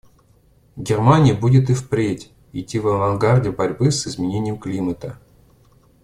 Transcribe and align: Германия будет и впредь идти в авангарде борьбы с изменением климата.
Германия 0.77 1.35
будет 1.35 1.69
и 1.69 1.75
впредь 1.75 2.31
идти 2.53 2.79
в 2.79 2.87
авангарде 2.87 3.51
борьбы 3.51 3.91
с 3.91 4.07
изменением 4.07 4.57
климата. 4.57 5.19